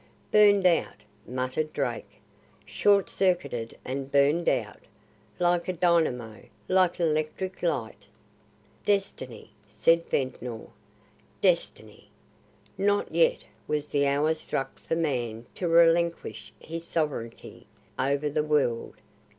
"Burned 0.31 0.65
out!" 0.65 1.03
muttered 1.27 1.73
Drake. 1.73 2.19
"Short 2.65 3.07
circuited 3.07 3.77
and 3.85 4.11
burned 4.11 4.49
out! 4.49 4.79
Like 5.37 5.67
a 5.67 5.73
dynamo 5.73 6.41
like 6.67 6.99
an 6.99 7.05
electric 7.05 7.61
light!" 7.61 8.07
"Destiny!" 8.83 9.51
said 9.67 10.03
Ventnor. 10.03 10.69
"Destiny! 11.39 12.09
Not 12.79 13.13
yet 13.13 13.43
was 13.67 13.89
the 13.89 14.07
hour 14.07 14.33
struck 14.33 14.79
for 14.79 14.95
man 14.95 15.45
to 15.53 15.67
relinquish 15.67 16.51
his 16.59 16.83
sovereignty 16.83 17.67
over 17.99 18.27
the 18.27 18.43
world. 18.43 18.95